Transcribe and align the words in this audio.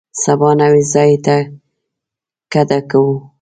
سبا 0.23 0.49
نوي 0.61 0.83
ځای 0.93 1.11
ته 1.25 1.35
کډه 2.51 2.79
کوو. 2.89 3.13